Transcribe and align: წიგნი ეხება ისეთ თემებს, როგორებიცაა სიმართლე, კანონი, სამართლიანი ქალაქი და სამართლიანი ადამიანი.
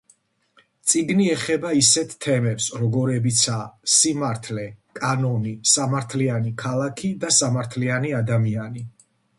წიგნი 0.93 1.25
ეხება 1.33 1.73
ისეთ 1.79 2.15
თემებს, 2.25 2.69
როგორებიცაა 2.85 3.67
სიმართლე, 3.97 4.65
კანონი, 5.01 5.55
სამართლიანი 5.75 6.57
ქალაქი 6.65 7.17
და 7.25 7.35
სამართლიანი 7.43 8.19
ადამიანი. 8.25 8.89